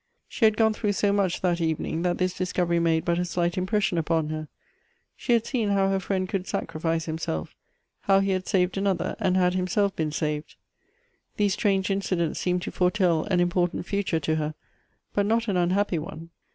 She 0.27 0.47
liad 0.47 0.55
gone 0.55 0.73
through 0.73 0.93
so 0.93 1.13
much 1.13 1.41
that 1.41 1.61
evening, 1.61 2.01
that 2.01 2.17
this 2.17 2.33
dis 2.33 2.51
covery 2.53 2.81
made 2.81 3.05
but 3.05 3.19
a 3.19 3.23
slight 3.23 3.55
impression 3.55 3.99
upon 3.99 4.29
her— 4.29 4.47
she 5.15 5.33
had 5.33 5.45
seen 5.45 5.69
how 5.69 5.89
her 5.89 5.99
friend 5.99 6.27
could 6.27 6.47
sacrifice 6.47 7.05
himself; 7.05 7.55
how 7.99 8.19
he 8.19 8.31
had 8.31 8.47
saved 8.47 8.77
another, 8.79 9.15
and 9.19 9.37
had 9.37 9.53
himself 9.53 9.95
be.en 9.95 10.11
saved. 10.11 10.55
These 11.37 11.53
strange 11.53 11.91
incidents 11.91 12.39
seemed 12.39 12.63
to 12.63 12.71
foretell 12.71 13.25
an 13.25 13.39
important 13.39 13.85
future 13.85 14.19
to 14.21 14.37
her— 14.37 14.55
but 15.13 15.27
not 15.27 15.47
an 15.47 15.55
unhappy 15.57 15.99
one. 15.99 16.31